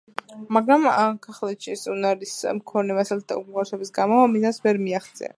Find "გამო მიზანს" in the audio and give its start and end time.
3.99-4.59